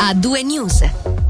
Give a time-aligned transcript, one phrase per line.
[0.00, 0.82] a due news.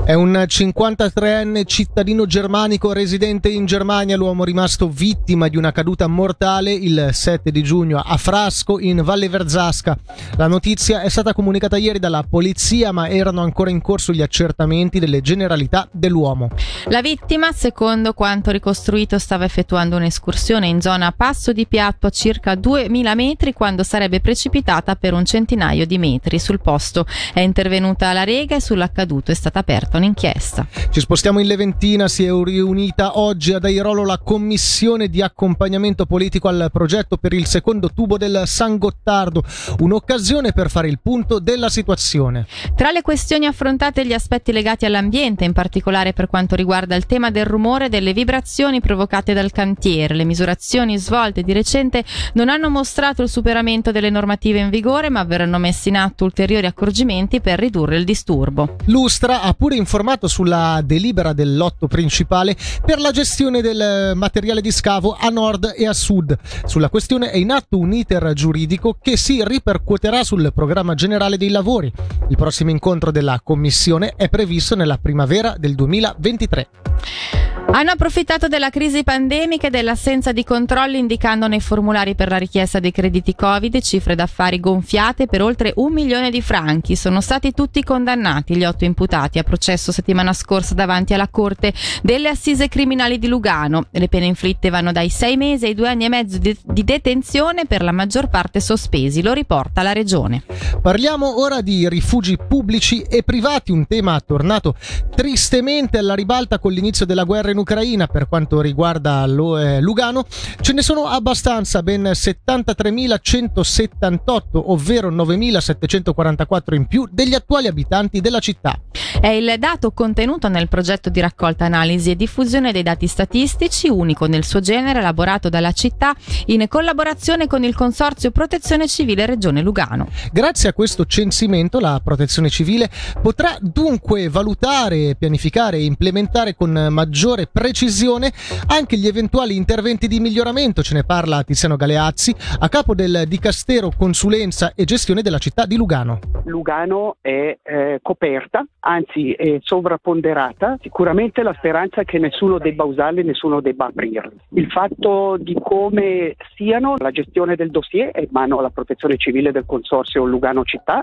[0.02, 6.72] È un 53enne cittadino germanico residente in Germania, l'uomo rimasto vittima di una caduta mortale
[6.72, 9.96] il 7 di giugno a Frasco in Valle Verzasca.
[10.36, 14.98] La notizia è stata comunicata ieri dalla polizia, ma erano ancora in corso gli accertamenti
[14.98, 16.48] delle generalità dell'uomo.
[16.86, 22.56] La vittima, secondo quanto ricostruito, stava effettuando un'escursione in zona Passo di Piatto a circa
[22.56, 26.40] 2000 metri quando sarebbe precipitata per un centinaio di metri.
[26.40, 30.66] Sul posto è intervenuta la Rega e sull'accaduto è stata aperta un'inchiesta.
[30.90, 36.48] Ci spostiamo in Leventina, si è riunita oggi ad Airolo la commissione di accompagnamento politico
[36.48, 39.44] al progetto per il secondo tubo del San Gottardo,
[39.78, 42.46] un'occasione per fare il punto della situazione.
[42.74, 47.30] Tra le questioni affrontate gli aspetti legati all'ambiente, in particolare per quanto riguarda il tema
[47.30, 50.14] del rumore e delle vibrazioni provocate dal cantiere.
[50.14, 55.24] Le misurazioni svolte di recente non hanno mostrato il superamento delle normative in vigore, ma
[55.24, 58.76] verranno messi in atto ulteriori accorgimenti per ridurre il disturbo.
[58.86, 64.70] Lustra ha pure informato sulla delibera del lotto principale per la gestione del materiale di
[64.70, 66.38] scavo a nord e a sud.
[66.64, 71.48] Sulla questione è in atto un iter giuridico che si ripercuoterà sul programma generale dei
[71.48, 71.92] lavori.
[72.28, 77.49] Il prossimo incontro della commissione è previsto nella primavera del 2023.
[77.72, 82.80] Hanno approfittato della crisi pandemica e dell'assenza di controlli indicando nei formulari per la richiesta
[82.80, 86.96] dei crediti Covid cifre d'affari gonfiate per oltre un milione di franchi.
[86.96, 92.28] Sono stati tutti condannati gli otto imputati a processo settimana scorsa davanti alla Corte delle
[92.28, 93.86] Assise Criminali di Lugano.
[93.92, 97.66] Le pene inflitte vanno dai sei mesi ai due anni e mezzo di, di detenzione
[97.66, 100.42] per la maggior parte sospesi, lo riporta la Regione.
[100.82, 104.74] Parliamo ora di rifugi pubblici e privati, un tema tornato
[105.14, 110.26] tristemente alla ribalta con l'inizio della guerra in Ucraina per quanto riguarda Lugano.
[110.60, 118.78] Ce ne sono abbastanza, ben 73.178, ovvero 9.744 in più degli attuali abitanti della città.
[119.20, 124.26] È il dato contenuto nel progetto di raccolta, analisi e diffusione dei dati statistici, unico
[124.26, 126.14] nel suo genere, elaborato dalla città
[126.46, 130.08] in collaborazione con il Consorzio Protezione Civile Regione Lugano.
[130.32, 132.88] Grazie a questo censimento la Protezione Civile
[133.20, 138.32] potrà dunque valutare, pianificare e implementare con maggiore precisione
[138.68, 140.82] anche gli eventuali interventi di miglioramento.
[140.82, 145.76] Ce ne parla Tiziano Galeazzi, a capo del Dicastero Consulenza e Gestione della città di
[145.76, 146.18] Lugano.
[146.44, 150.78] Lugano è eh, coperta, anzi è sovrapponderata.
[150.80, 154.36] Sicuramente la speranza è che nessuno debba usarli, nessuno debba aprirli.
[154.54, 159.52] Il fatto di come siano, la gestione del dossier è in mano alla protezione civile
[159.52, 161.02] del Consorzio Lugano Città,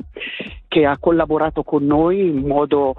[0.68, 2.96] che ha collaborato con noi in modo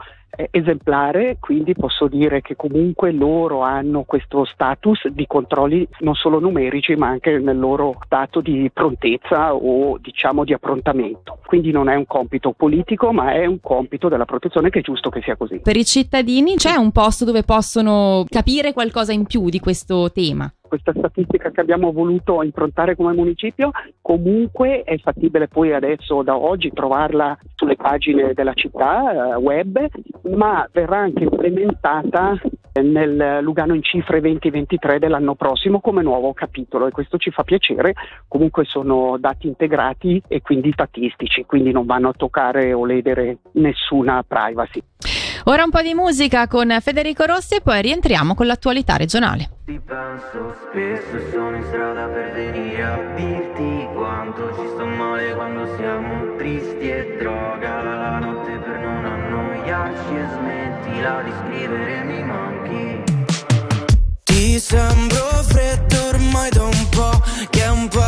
[0.50, 6.94] esemplare, quindi posso dire che comunque loro hanno questo status di controlli non solo numerici
[6.94, 11.38] ma anche nel loro stato di prontezza o diciamo di approntamento.
[11.47, 15.11] Quindi non è un compito politico ma è un compito della protezione che è giusto
[15.11, 15.61] che sia così.
[15.61, 20.50] Per i cittadini c'è un posto dove possono capire qualcosa in più di questo tema?
[20.69, 23.71] Questa statistica che abbiamo voluto improntare come municipio,
[24.01, 29.84] comunque è fattibile poi adesso da oggi trovarla sulle pagine della città eh, web,
[30.31, 32.39] ma verrà anche implementata
[32.83, 37.95] nel Lugano in cifre 2023 dell'anno prossimo come nuovo capitolo e questo ci fa piacere,
[38.29, 44.23] comunque sono dati integrati e quindi statistici, quindi non vanno a toccare o ledere nessuna
[44.27, 45.18] privacy.
[45.48, 49.48] Ora un po' di musica con Federico Rossi e poi rientriamo con l'attualità regionale.
[49.64, 55.75] Ti penso spesso, sono in strada per venire a dirti quanto ci sto male quando
[55.76, 63.03] siamo tristi e droga la notte per non annoiarci e smettila di scrivere mi manchi.
[64.25, 68.07] Ti sembro freddo ormai da un po' che è un paradosso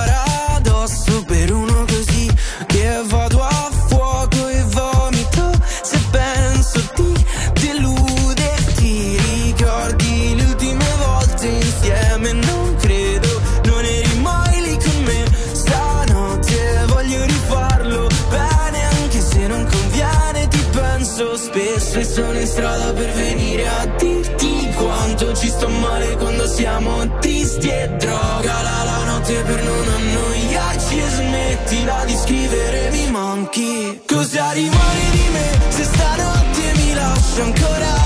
[26.55, 28.63] siamo tristi e droga.
[28.63, 34.01] La, la notte per non annoiarci e smettila di scrivere mi manchi.
[34.07, 38.00] Cosa rimane di me se stanotte mi lascio ancora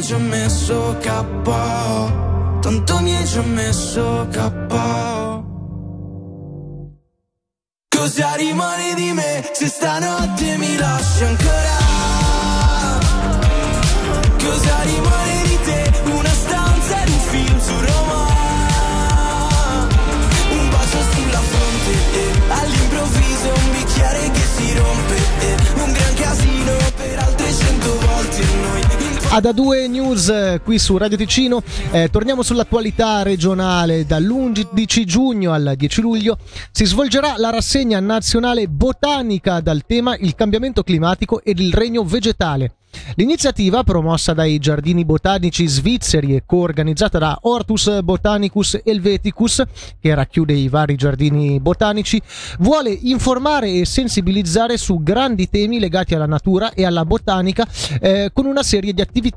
[0.00, 5.44] mi già messo capo, tanto mi hai già messo capo.
[7.94, 11.78] Cosa rimane di me se stanotte mi lasci ancora?
[14.42, 15.92] Cosa rimane di te?
[16.04, 18.26] Una stanza ed un film su Roma.
[20.50, 24.39] Un bacio sulla fronte e all'improvviso un bicchiere che
[29.32, 31.62] Ad A2 News eh, qui su Radio Ticino,
[31.92, 34.04] eh, torniamo sull'attualità regionale.
[34.04, 36.36] Dall'11 giugno al 10 luglio
[36.72, 42.74] si svolgerà la rassegna nazionale botanica dal tema il cambiamento climatico ed il regno vegetale.
[43.14, 49.62] L'iniziativa, promossa dai giardini botanici svizzeri e coorganizzata da Hortus Botanicus Helveticus,
[50.00, 52.20] che racchiude i vari giardini botanici,
[52.58, 57.66] vuole informare e sensibilizzare su grandi temi legati alla natura e alla botanica
[58.00, 59.29] eh, con una serie di attività.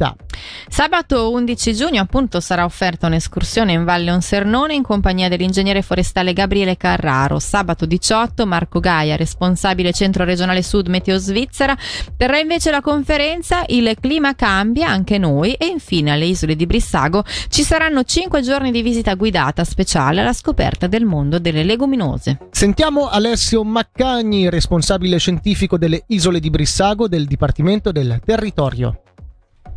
[0.67, 6.77] Sabato 11 giugno appunto sarà offerta un'escursione in Valle Onsernone in compagnia dell'ingegnere forestale Gabriele
[6.77, 7.39] Carraro.
[7.39, 11.77] Sabato 18 Marco Gaia, responsabile centro regionale sud Meteo Svizzera,
[12.17, 17.23] terrà invece la conferenza Il clima cambia, anche noi e infine alle isole di Brissago
[17.49, 22.39] ci saranno 5 giorni di visita guidata speciale alla scoperta del mondo delle leguminose.
[22.51, 29.01] Sentiamo Alessio Maccagni, responsabile scientifico delle isole di Brissago del Dipartimento del Territorio.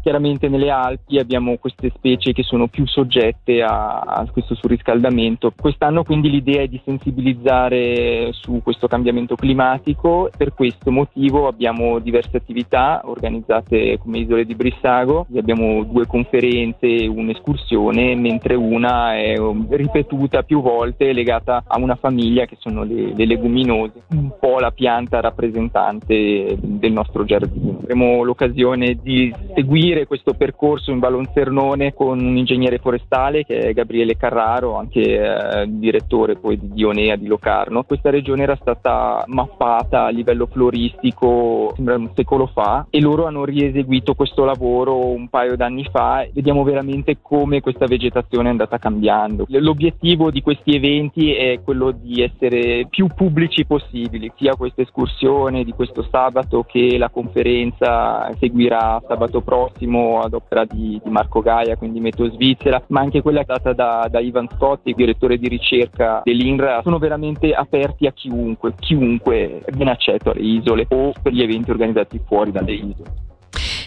[0.07, 5.53] Chiaramente nelle Alpi abbiamo queste specie che sono più soggette a, a questo surriscaldamento.
[5.61, 10.31] Quest'anno quindi l'idea è di sensibilizzare su questo cambiamento climatico.
[10.39, 15.27] Per questo motivo abbiamo diverse attività organizzate come Isole di Brissago.
[15.37, 22.45] Abbiamo due conferenze un'escursione, mentre una è um, ripetuta più volte legata a una famiglia
[22.45, 27.81] che sono le, le leguminose, un po' la pianta rappresentante del nostro giardino.
[27.83, 34.17] Avremo l'occasione di seguire questo percorso in Valonsernone con un ingegnere forestale che è Gabriele
[34.17, 37.85] Carraro, anche eh, direttore poi di Dionea di Locarno.
[37.85, 43.45] Questa regione era stata mappata a livello floristico sembra un secolo fa e loro hanno
[43.45, 49.47] rieseguito questo lavoro un paio d'anni fa vediamo veramente come questa vegetazione è andata cambiando.
[49.49, 55.73] L'obiettivo di questi eventi è quello di essere più pubblici possibili, sia questa escursione di
[55.73, 62.01] questo sabato che la conferenza seguirà sabato prossimo ad opera di, di Marco Gaia, quindi
[62.01, 66.99] Meteo Svizzera, ma anche quella data da, da Ivan Scotti, direttore di ricerca dell'INRA, sono
[66.99, 72.53] veramente aperti a chiunque, chiunque viene accetto alle isole o per gli eventi organizzati fuori
[72.53, 73.25] dalle isole.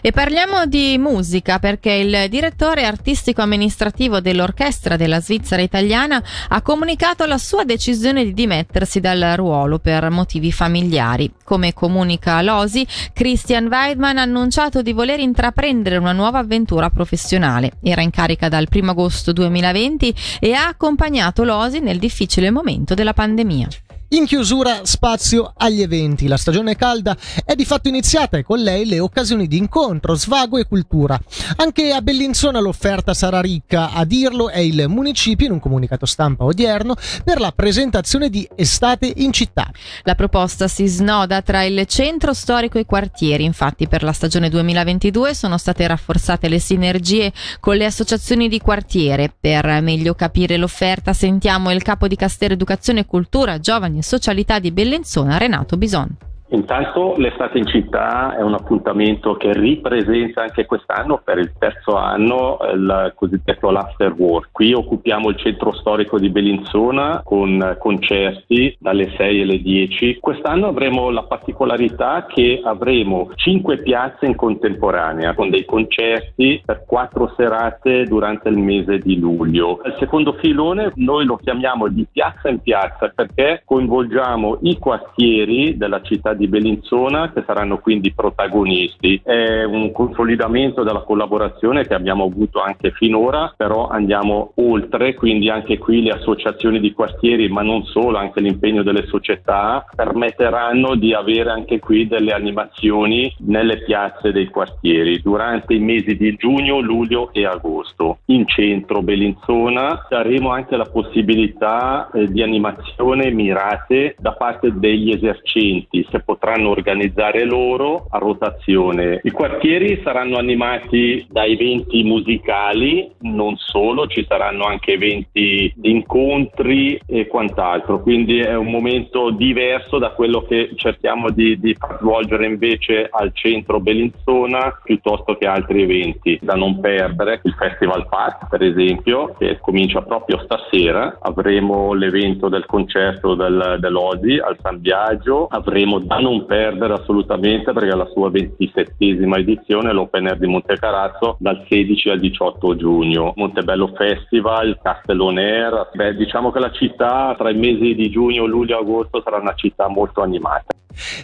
[0.01, 7.25] E parliamo di musica perché il direttore artistico amministrativo dell'orchestra della Svizzera italiana ha comunicato
[7.25, 11.33] la sua decisione di dimettersi dal ruolo per motivi familiari.
[11.43, 17.73] Come comunica l'Osi, Christian Weidman ha annunciato di voler intraprendere una nuova avventura professionale.
[17.83, 23.13] Era in carica dal 1 agosto 2020 e ha accompagnato l'Osi nel difficile momento della
[23.13, 23.67] pandemia.
[24.11, 26.27] In chiusura spazio agli eventi.
[26.27, 30.57] La stagione calda è di fatto iniziata e con lei le occasioni di incontro, svago
[30.57, 31.19] e cultura.
[31.57, 36.43] Anche a Bellinzona l'offerta sarà ricca, a dirlo è il municipio in un comunicato stampa
[36.43, 39.69] odierno per la presentazione di Estate in città.
[40.01, 44.49] La proposta si snoda tra il centro storico e i quartieri, infatti per la stagione
[44.49, 49.31] 2022 sono state rafforzate le sinergie con le associazioni di quartiere.
[49.39, 54.71] Per meglio capire l'offerta sentiamo il capo di Castero Educazione e Cultura, Giovani Socialità di
[54.71, 56.28] Bellinzona, Renato Bison.
[56.51, 62.57] Intanto l'estate in città è un appuntamento che ripresenta anche quest'anno per il terzo anno
[62.73, 64.49] il cosiddetto l'after work.
[64.51, 70.17] Qui occupiamo il centro storico di Bellinzona con concerti dalle 6 alle 10.
[70.19, 77.31] Quest'anno avremo la particolarità che avremo cinque piazze in contemporanea con dei concerti per quattro
[77.37, 79.81] serate durante il mese di luglio.
[79.85, 86.01] Il secondo filone noi lo chiamiamo di piazza in piazza perché coinvolgiamo i quartieri della
[86.01, 89.19] città di Bellinzona che saranno quindi protagonisti.
[89.21, 95.77] È un consolidamento della collaborazione che abbiamo avuto anche finora, però andiamo oltre, quindi anche
[95.77, 101.49] qui le associazioni di quartieri, ma non solo, anche l'impegno delle società permetteranno di avere
[101.49, 107.45] anche qui delle animazioni nelle piazze dei quartieri durante i mesi di giugno, luglio e
[107.45, 108.19] agosto.
[108.27, 116.05] In centro Bellinzona daremo anche la possibilità eh, di animazione mirate da parte degli esercenti,
[116.09, 119.19] che potranno organizzare loro a rotazione.
[119.23, 127.01] I quartieri saranno animati da eventi musicali, non solo, ci saranno anche eventi di incontri
[127.07, 132.45] e quant'altro, quindi è un momento diverso da quello che cerchiamo di, di far svolgere
[132.45, 137.41] invece al centro Bellinzona piuttosto che altri eventi da non perdere.
[137.43, 144.37] Il Festival Park, per esempio, che comincia proprio stasera, avremo l'evento del concerto del, dell'Odi
[144.37, 150.47] al San Biagio, avremo non perdere assolutamente perché la sua 27esima edizione, l'Open Air di
[150.47, 153.33] Montecarazzo, dal 16 al 18 giugno.
[153.35, 158.77] Montebello Festival, Castellone Air, Beh, diciamo che la città tra i mesi di giugno, luglio
[158.77, 160.73] e agosto sarà una città molto animata.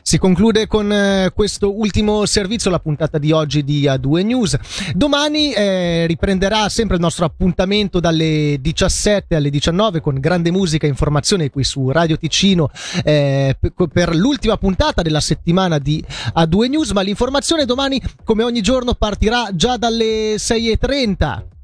[0.02, 4.58] Si conclude con eh, questo ultimo servizio la puntata di oggi di A2 News.
[4.94, 10.90] Domani eh, riprenderà sempre il nostro appuntamento dalle 17 alle 19 con grande musica e
[10.90, 12.70] informazione qui su Radio Ticino
[13.04, 13.58] eh,
[13.92, 16.04] per l'ultima puntata della settimana di
[16.36, 21.55] A2 News, ma l'informazione domani come ogni giorno partirà già dalle 6.30.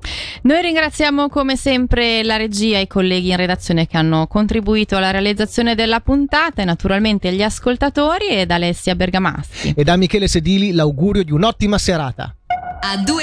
[0.44, 5.12] Noi ringraziamo come sempre la regia e i colleghi in redazione che hanno contribuito alla
[5.12, 9.74] realizzazione della puntata e naturalmente gli ascoltatori ed Alessia Bergamaschi.
[9.76, 12.36] E da Michele Sedili l'augurio di un'ottima serata.
[12.84, 13.20] A due